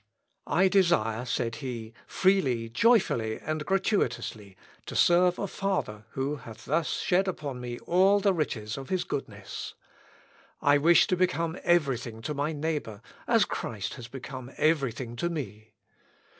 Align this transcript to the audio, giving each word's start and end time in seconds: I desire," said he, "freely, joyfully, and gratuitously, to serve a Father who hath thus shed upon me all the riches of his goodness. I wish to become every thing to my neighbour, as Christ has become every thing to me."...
I 0.47 0.67
desire," 0.67 1.25
said 1.25 1.57
he, 1.57 1.93
"freely, 2.07 2.69
joyfully, 2.69 3.37
and 3.39 3.63
gratuitously, 3.63 4.57
to 4.87 4.95
serve 4.95 5.37
a 5.37 5.45
Father 5.45 6.05
who 6.13 6.37
hath 6.37 6.65
thus 6.65 6.99
shed 7.01 7.27
upon 7.27 7.59
me 7.61 7.77
all 7.81 8.19
the 8.19 8.33
riches 8.33 8.79
of 8.79 8.89
his 8.89 9.03
goodness. 9.03 9.75
I 10.59 10.79
wish 10.79 11.05
to 11.05 11.15
become 11.15 11.55
every 11.61 11.99
thing 11.99 12.23
to 12.23 12.33
my 12.33 12.51
neighbour, 12.51 13.03
as 13.27 13.45
Christ 13.45 13.93
has 13.93 14.07
become 14.07 14.51
every 14.57 14.91
thing 14.91 15.15
to 15.17 15.29
me."... 15.29 15.75